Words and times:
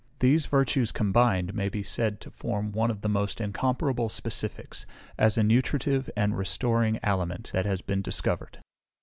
These 0.17 0.47
virtues 0.47 0.91
combined 0.91 1.53
may 1.53 1.69
be 1.69 1.83
said 1.83 2.19
to 2.21 2.31
form 2.31 2.71
one 2.71 2.89
of 2.89 3.01
the 3.01 3.07
most 3.07 3.39
incomparable 3.39 4.09
specifics, 4.09 4.87
as 5.15 5.37
a 5.37 5.43
nutritive 5.43 6.09
and 6.17 6.35
restoring 6.35 6.99
aliment, 7.03 7.51
that 7.53 7.67
has 7.67 7.83
been 7.83 8.01
discovered. 8.01 8.57